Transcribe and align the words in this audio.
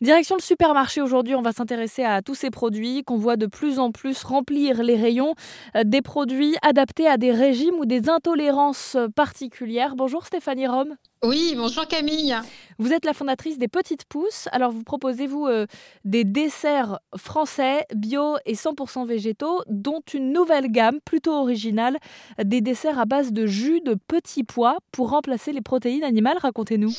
Direction 0.00 0.36
le 0.36 0.42
supermarché 0.42 1.00
aujourd'hui, 1.00 1.34
on 1.34 1.42
va 1.42 1.50
s'intéresser 1.50 2.04
à 2.04 2.22
tous 2.22 2.36
ces 2.36 2.50
produits 2.50 3.02
qu'on 3.02 3.16
voit 3.16 3.36
de 3.36 3.46
plus 3.46 3.80
en 3.80 3.90
plus 3.90 4.22
remplir 4.22 4.80
les 4.80 4.94
rayons, 4.94 5.34
euh, 5.74 5.82
des 5.84 6.02
produits 6.02 6.54
adaptés 6.62 7.08
à 7.08 7.16
des 7.16 7.32
régimes 7.32 7.74
ou 7.80 7.84
des 7.84 8.08
intolérances 8.08 8.96
particulières. 9.16 9.96
Bonjour 9.96 10.24
Stéphanie 10.24 10.68
Rome. 10.68 10.94
Oui, 11.24 11.54
bonjour 11.56 11.88
Camille. 11.88 12.36
Vous 12.78 12.92
êtes 12.92 13.04
la 13.04 13.12
fondatrice 13.12 13.58
des 13.58 13.66
Petites 13.66 14.04
Pousses. 14.04 14.46
Alors 14.52 14.70
vous 14.70 14.84
proposez-vous 14.84 15.46
euh, 15.46 15.66
des 16.04 16.22
desserts 16.22 17.00
français, 17.16 17.84
bio 17.92 18.36
et 18.46 18.54
100% 18.54 19.04
végétaux, 19.04 19.62
dont 19.66 20.02
une 20.14 20.32
nouvelle 20.32 20.70
gamme 20.70 21.00
plutôt 21.04 21.32
originale, 21.32 21.98
des 22.40 22.60
desserts 22.60 23.00
à 23.00 23.04
base 23.04 23.32
de 23.32 23.46
jus 23.46 23.80
de 23.80 23.96
petits 24.06 24.44
pois 24.44 24.78
pour 24.92 25.10
remplacer 25.10 25.50
les 25.50 25.60
protéines 25.60 26.04
animales? 26.04 26.38
Racontez-nous. 26.40 26.92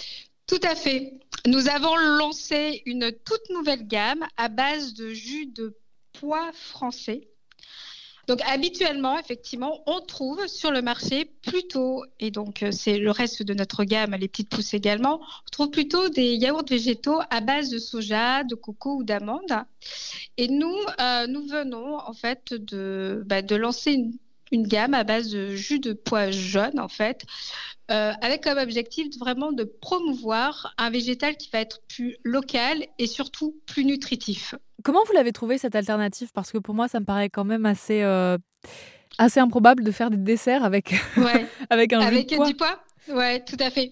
Tout 0.47 0.59
à 0.63 0.75
fait. 0.75 1.13
Nous 1.47 1.69
avons 1.69 1.95
lancé 1.95 2.81
une 2.85 3.11
toute 3.11 3.49
nouvelle 3.49 3.87
gamme 3.87 4.25
à 4.37 4.49
base 4.49 4.93
de 4.93 5.09
jus 5.09 5.45
de 5.47 5.75
pois 6.13 6.51
français. 6.53 7.29
Donc 8.27 8.41
habituellement, 8.45 9.17
effectivement, 9.17 9.81
on 9.87 10.01
trouve 10.01 10.45
sur 10.45 10.69
le 10.69 10.83
marché 10.83 11.25
plutôt, 11.25 12.05
et 12.19 12.29
donc 12.29 12.61
euh, 12.61 12.71
c'est 12.71 12.99
le 12.99 13.09
reste 13.09 13.41
de 13.41 13.55
notre 13.55 13.85
gamme, 13.85 14.15
les 14.19 14.27
petites 14.27 14.49
pousses 14.49 14.75
également, 14.75 15.19
on 15.19 15.49
trouve 15.51 15.71
plutôt 15.71 16.09
des 16.09 16.35
yaourts 16.35 16.65
végétaux 16.69 17.19
à 17.31 17.41
base 17.41 17.69
de 17.69 17.79
soja, 17.79 18.43
de 18.43 18.53
coco 18.53 18.97
ou 18.97 19.03
d'amande. 19.03 19.63
Et 20.37 20.47
nous, 20.47 20.77
euh, 21.01 21.25
nous 21.25 21.47
venons 21.47 21.97
en 21.97 22.13
fait 22.13 22.53
de, 22.53 23.23
bah, 23.25 23.41
de 23.41 23.55
lancer 23.55 23.93
une 23.93 24.13
une 24.51 24.67
gamme 24.67 24.93
à 24.93 25.03
base 25.03 25.29
de 25.29 25.55
jus 25.55 25.79
de 25.79 25.93
pois 25.93 26.31
jaune, 26.31 26.79
en 26.79 26.87
fait, 26.87 27.25
euh, 27.91 28.13
avec 28.21 28.43
comme 28.43 28.57
objectif 28.57 29.07
vraiment 29.17 29.51
de 29.51 29.63
promouvoir 29.63 30.73
un 30.77 30.89
végétal 30.89 31.37
qui 31.37 31.49
va 31.51 31.59
être 31.59 31.81
plus 31.87 32.17
local 32.23 32.85
et 32.97 33.07
surtout 33.07 33.55
plus 33.65 33.85
nutritif. 33.85 34.55
Comment 34.83 35.03
vous 35.05 35.13
l'avez 35.13 35.31
trouvé 35.31 35.57
cette 35.57 35.75
alternative? 35.75 36.29
Parce 36.33 36.51
que 36.51 36.57
pour 36.57 36.75
moi, 36.75 36.87
ça 36.87 36.99
me 36.99 37.05
paraît 37.05 37.29
quand 37.29 37.45
même 37.45 37.65
assez, 37.65 38.03
euh, 38.03 38.37
assez 39.17 39.39
improbable 39.39 39.83
de 39.83 39.91
faire 39.91 40.09
des 40.09 40.17
desserts 40.17 40.63
avec, 40.63 40.93
avec 41.69 41.93
un 41.93 42.01
avec 42.01 42.29
jus 42.29 42.35
de 42.35 42.37
pois. 42.37 42.47
du 42.47 42.55
pois? 42.55 42.79
Oui, 43.09 43.43
tout 43.45 43.57
à 43.59 43.69
fait. 43.69 43.91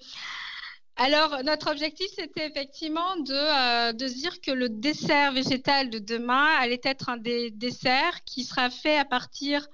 Alors, 1.00 1.44
notre 1.44 1.70
objectif, 1.70 2.08
c'était 2.16 2.48
effectivement 2.48 3.18
de, 3.18 3.34
euh, 3.34 3.94
de 3.94 4.08
dire 4.08 4.42
que 4.42 4.52
le 4.52 4.68
dessert 4.68 5.32
végétal 5.32 5.92
de 5.92 6.00
demain 6.00 6.48
allait 6.60 6.82
être 6.84 7.10
un 7.10 7.18
des 7.18 7.52
desserts 7.52 8.24
qui 8.26 8.44
sera 8.44 8.72
fait 8.72 8.98
à 8.98 9.06
partir 9.06 9.68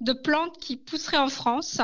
de 0.00 0.12
plantes 0.12 0.58
qui 0.58 0.76
pousseraient 0.76 1.18
en 1.18 1.28
France 1.28 1.80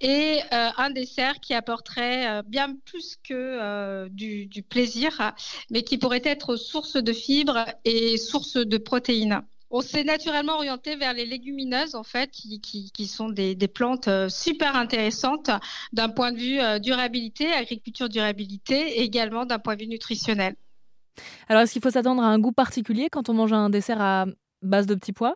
et 0.00 0.40
euh, 0.52 0.68
un 0.76 0.90
dessert 0.90 1.40
qui 1.40 1.54
apporterait 1.54 2.28
euh, 2.28 2.42
bien 2.42 2.74
plus 2.84 3.16
que 3.22 3.34
euh, 3.34 4.08
du, 4.10 4.48
plaisir, 4.68 5.32
mais 5.70 5.82
qui 5.82 5.98
pourrait 5.98 6.22
être 6.24 6.56
source 6.56 6.96
de 6.96 7.12
fibres 7.12 7.66
et 7.84 8.16
source 8.16 8.56
de 8.56 8.78
protéines. 8.78 9.42
On 9.70 9.80
s'est 9.80 10.04
naturellement 10.04 10.54
orienté 10.54 10.96
vers 10.96 11.14
les 11.14 11.26
légumineuses, 11.26 11.94
en 11.96 12.04
fait, 12.04 12.30
qui, 12.30 13.06
sont 13.06 13.28
des, 13.28 13.56
plantes 13.68 14.08
super 14.28 14.76
intéressantes 14.76 15.50
d'un 15.92 16.08
point 16.08 16.30
de 16.30 16.38
vue 16.38 16.80
durabilité, 16.80 17.52
agriculture 17.52 18.08
durabilité, 18.08 19.00
et 19.00 19.02
également 19.02 19.46
d'un 19.46 19.58
point 19.58 19.74
de 19.74 19.80
vue 19.80 19.88
nutritionnel. 19.88 20.54
Alors, 21.48 21.62
est-ce 21.62 21.72
qu'il 21.72 21.82
faut 21.82 21.90
s'attendre 21.90 22.22
à 22.22 22.26
un 22.26 22.38
goût 22.38 22.52
particulier 22.52 23.08
quand 23.10 23.28
on 23.28 23.34
mange 23.34 23.52
un 23.52 23.68
dessert 23.68 24.00
à 24.00 24.26
base 24.62 24.86
de 24.86 24.94
petits 24.94 25.12
pois? 25.12 25.34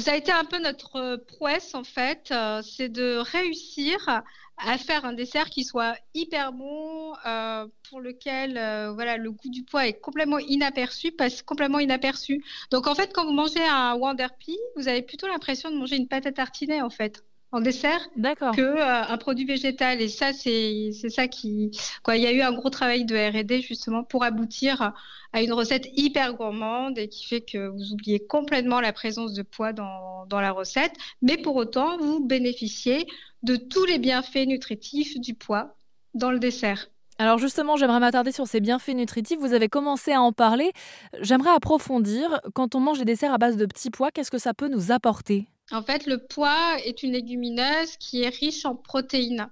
Ça 0.00 0.12
a 0.12 0.16
été 0.16 0.32
un 0.32 0.44
peu 0.44 0.58
notre 0.58 0.96
euh, 0.96 1.16
prouesse 1.16 1.74
en 1.74 1.84
fait, 1.84 2.30
euh, 2.30 2.62
c'est 2.62 2.88
de 2.88 3.18
réussir 3.18 4.22
à 4.58 4.76
faire 4.76 5.04
un 5.04 5.12
dessert 5.12 5.50
qui 5.50 5.62
soit 5.62 5.96
hyper 6.14 6.52
bon, 6.52 7.14
euh, 7.26 7.66
pour 7.88 8.00
lequel 8.00 8.54
voilà 8.94 9.16
le 9.16 9.30
goût 9.30 9.48
du 9.48 9.62
pois 9.62 9.86
est 9.86 10.00
complètement 10.00 10.38
inaperçu, 10.38 11.12
passe 11.12 11.42
complètement 11.42 11.78
inaperçu. 11.78 12.44
Donc 12.72 12.88
en 12.88 12.94
fait, 12.96 13.12
quand 13.12 13.24
vous 13.24 13.32
mangez 13.32 13.64
un 13.64 13.94
Wonder 13.94 14.26
Pea, 14.44 14.56
vous 14.74 14.88
avez 14.88 15.02
plutôt 15.02 15.28
l'impression 15.28 15.70
de 15.70 15.76
manger 15.76 15.96
une 15.96 16.08
pâte 16.08 16.26
à 16.26 16.32
tartiner 16.32 16.82
en 16.82 16.90
fait 16.90 17.22
en 17.50 17.60
dessert 17.60 18.08
que 18.54 18.60
euh, 18.60 19.04
un 19.08 19.16
produit 19.16 19.44
végétal 19.44 20.02
et 20.02 20.08
ça 20.08 20.32
c'est 20.32 20.90
c'est 20.92 21.08
ça 21.08 21.28
qui 21.28 21.70
quoi 22.02 22.16
il 22.16 22.22
y 22.22 22.26
a 22.26 22.32
eu 22.32 22.42
un 22.42 22.52
gros 22.52 22.68
travail 22.68 23.04
de 23.04 23.16
R&D 23.16 23.62
justement 23.62 24.04
pour 24.04 24.24
aboutir 24.24 24.92
à 25.32 25.42
une 25.42 25.52
recette 25.52 25.88
hyper 25.96 26.34
gourmande 26.34 26.98
et 26.98 27.08
qui 27.08 27.26
fait 27.26 27.40
que 27.40 27.68
vous 27.68 27.92
oubliez 27.92 28.20
complètement 28.20 28.80
la 28.80 28.92
présence 28.92 29.32
de 29.32 29.42
poids 29.42 29.72
dans, 29.72 30.26
dans 30.26 30.40
la 30.40 30.52
recette 30.52 30.92
mais 31.22 31.38
pour 31.38 31.56
autant 31.56 31.96
vous 31.96 32.20
bénéficiez 32.20 33.06
de 33.42 33.56
tous 33.56 33.84
les 33.84 33.98
bienfaits 33.98 34.46
nutritifs 34.46 35.18
du 35.18 35.34
pois 35.34 35.74
dans 36.14 36.30
le 36.30 36.38
dessert. 36.38 36.88
Alors 37.20 37.38
justement, 37.38 37.76
j'aimerais 37.76 37.98
m'attarder 37.98 38.30
sur 38.30 38.46
ces 38.46 38.60
bienfaits 38.60 38.94
nutritifs. 38.94 39.38
Vous 39.40 39.52
avez 39.52 39.68
commencé 39.68 40.12
à 40.12 40.22
en 40.22 40.32
parler. 40.32 40.72
J'aimerais 41.20 41.50
approfondir. 41.50 42.40
Quand 42.54 42.76
on 42.76 42.80
mange 42.80 42.98
des 43.00 43.04
desserts 43.04 43.32
à 43.32 43.38
base 43.38 43.56
de 43.56 43.66
petits 43.66 43.90
pois, 43.90 44.12
qu'est-ce 44.12 44.30
que 44.30 44.38
ça 44.38 44.54
peut 44.54 44.68
nous 44.68 44.92
apporter? 44.92 45.48
En 45.70 45.82
fait, 45.82 46.06
le 46.06 46.18
pois 46.18 46.76
est 46.84 47.02
une 47.02 47.12
légumineuse 47.12 47.96
qui 47.98 48.22
est 48.22 48.34
riche 48.34 48.64
en 48.64 48.74
protéines. 48.74 49.48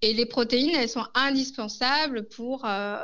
Et 0.00 0.12
les 0.12 0.26
protéines, 0.26 0.74
elles 0.74 0.88
sont 0.88 1.06
indispensables 1.14 2.24
pour 2.24 2.64
euh, 2.64 2.96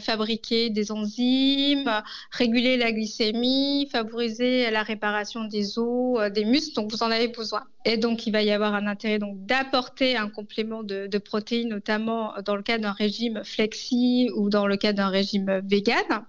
fabriquer 0.00 0.68
des 0.68 0.92
enzymes, 0.92 1.90
réguler 2.30 2.76
la 2.76 2.92
glycémie, 2.92 3.88
favoriser 3.90 4.70
la 4.70 4.82
réparation 4.82 5.44
des 5.44 5.78
os, 5.78 6.20
euh, 6.20 6.28
des 6.28 6.44
muscles. 6.44 6.74
Donc, 6.74 6.90
vous 6.90 7.02
en 7.02 7.10
avez 7.10 7.28
besoin. 7.28 7.64
Et 7.86 7.96
donc, 7.96 8.26
il 8.26 8.32
va 8.32 8.42
y 8.42 8.50
avoir 8.50 8.74
un 8.74 8.86
intérêt 8.86 9.18
donc 9.18 9.46
d'apporter 9.46 10.16
un 10.16 10.28
complément 10.28 10.82
de, 10.82 11.06
de, 11.06 11.18
protéines, 11.18 11.70
notamment 11.70 12.34
dans 12.44 12.56
le 12.56 12.62
cas 12.62 12.76
d'un 12.76 12.92
régime 12.92 13.42
flexi 13.44 14.30
ou 14.36 14.50
dans 14.50 14.66
le 14.66 14.76
cas 14.76 14.92
d'un 14.92 15.08
régime 15.08 15.62
vegan. 15.64 16.26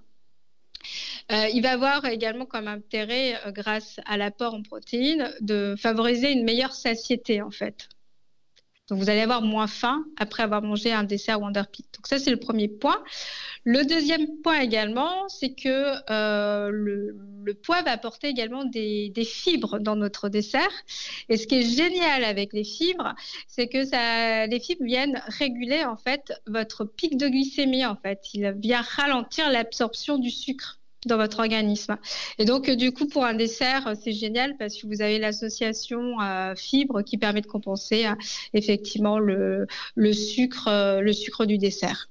Euh, 1.31 1.47
il 1.53 1.61
va 1.61 1.71
avoir 1.71 2.05
également 2.05 2.45
comme 2.45 2.67
intérêt, 2.67 3.35
euh, 3.45 3.51
grâce 3.51 3.99
à 4.05 4.17
l'apport 4.17 4.55
en 4.55 4.63
protéines, 4.63 5.31
de 5.41 5.75
favoriser 5.77 6.31
une 6.31 6.43
meilleure 6.43 6.73
satiété 6.73 7.41
en 7.41 7.51
fait. 7.51 7.87
Donc 8.89 8.97
vous 8.97 9.09
allez 9.11 9.21
avoir 9.21 9.43
moins 9.43 9.67
faim 9.67 10.03
après 10.17 10.41
avoir 10.41 10.63
mangé 10.63 10.91
un 10.91 11.03
dessert 11.03 11.39
Wonder 11.39 11.61
Pea. 11.71 11.83
Donc 11.95 12.07
ça 12.07 12.17
c'est 12.17 12.31
le 12.31 12.39
premier 12.39 12.67
point. 12.67 13.03
Le 13.63 13.85
deuxième 13.85 14.41
point 14.41 14.61
également, 14.61 15.29
c'est 15.29 15.53
que 15.53 15.93
euh, 16.09 16.71
le, 16.71 17.53
pois 17.63 17.83
va 17.83 17.91
apporter 17.91 18.27
également 18.27 18.65
des, 18.65 19.11
fibres 19.23 19.79
dans 19.79 19.95
notre 19.95 20.29
dessert. 20.29 20.71
Et 21.27 21.37
ce 21.37 21.45
qui 21.45 21.55
est 21.55 21.75
génial 21.75 22.23
avec 22.23 22.53
les 22.53 22.63
fibres, 22.63 23.13
c'est 23.47 23.67
que 23.67 23.85
ça, 23.85 24.47
les 24.47 24.59
fibres 24.59 24.85
viennent 24.85 25.21
réguler 25.27 25.85
en 25.85 25.97
fait 25.97 26.33
votre 26.47 26.85
pic 26.85 27.17
de 27.17 27.27
glycémie 27.27 27.85
en 27.85 27.95
fait. 27.95 28.21
Il 28.33 28.51
vient 28.53 28.81
ralentir 28.81 29.51
l'absorption 29.51 30.17
du 30.17 30.31
sucre 30.31 30.78
dans 31.05 31.17
votre 31.17 31.39
organisme. 31.39 31.97
Et 32.37 32.45
donc, 32.45 32.69
euh, 32.69 32.75
du 32.75 32.91
coup, 32.91 33.07
pour 33.07 33.25
un 33.25 33.33
dessert, 33.33 33.87
euh, 33.87 33.93
c'est 34.01 34.11
génial 34.11 34.57
parce 34.57 34.75
que 34.75 34.87
vous 34.87 35.01
avez 35.01 35.19
l'association 35.19 36.19
euh, 36.21 36.55
fibre 36.55 37.01
qui 37.01 37.17
permet 37.17 37.41
de 37.41 37.47
compenser 37.47 38.05
effectivement 38.53 39.19
le, 39.19 39.67
le, 39.95 40.13
sucre, 40.13 40.99
le 41.01 41.13
sucre 41.13 41.45
du 41.45 41.57
dessert. 41.57 42.09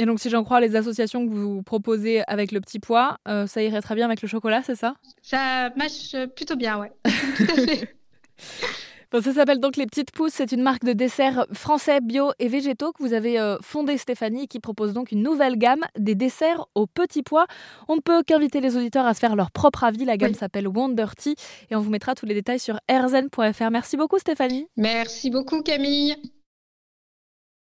Et 0.00 0.06
donc, 0.06 0.20
si 0.20 0.30
j'en 0.30 0.44
crois 0.44 0.60
les 0.60 0.76
associations 0.76 1.26
que 1.26 1.32
vous 1.32 1.62
proposez 1.62 2.22
avec 2.28 2.52
le 2.52 2.60
petit 2.60 2.78
pois, 2.78 3.18
ça 3.26 3.62
irait 3.62 3.80
très 3.80 3.94
bien 3.94 4.06
avec 4.06 4.22
le 4.22 4.28
chocolat, 4.28 4.62
c'est 4.64 4.76
ça? 4.76 4.94
Ça 5.22 5.70
marche 5.76 6.14
plutôt 6.36 6.56
bien, 6.56 6.78
ouais. 6.78 6.92
Tout 7.04 7.50
à 7.50 7.66
fait. 7.66 7.96
ça 9.12 9.32
s'appelle 9.32 9.60
donc 9.60 9.76
Les 9.76 9.86
Petites 9.86 10.10
Pousses. 10.12 10.34
C'est 10.34 10.52
une 10.52 10.62
marque 10.62 10.84
de 10.84 10.92
desserts 10.92 11.46
français, 11.52 12.00
bio 12.00 12.30
et 12.38 12.48
végétaux 12.48 12.92
que 12.92 13.02
vous 13.02 13.14
avez 13.14 13.38
euh, 13.38 13.56
fondée, 13.62 13.96
Stéphanie, 13.96 14.48
qui 14.48 14.60
propose 14.60 14.92
donc 14.92 15.12
une 15.12 15.22
nouvelle 15.22 15.56
gamme 15.56 15.84
des 15.98 16.14
desserts 16.14 16.66
aux 16.74 16.86
petits 16.86 17.22
pois. 17.22 17.46
On 17.88 17.96
ne 17.96 18.00
peut 18.00 18.22
qu'inviter 18.22 18.60
les 18.60 18.76
auditeurs 18.76 19.06
à 19.06 19.14
se 19.14 19.20
faire 19.20 19.36
leur 19.36 19.50
propre 19.50 19.84
avis. 19.84 20.04
La 20.04 20.16
gamme 20.16 20.34
s'appelle 20.34 20.68
Wonder 20.68 21.06
Tea 21.16 21.34
et 21.70 21.76
on 21.76 21.80
vous 21.80 21.90
mettra 21.90 22.14
tous 22.14 22.26
les 22.26 22.34
détails 22.34 22.60
sur 22.60 22.78
rzen.fr. 22.90 23.70
Merci 23.70 23.96
beaucoup, 23.96 24.18
Stéphanie. 24.18 24.66
Merci 24.76 25.30
beaucoup, 25.30 25.62
Camille. 25.62 26.16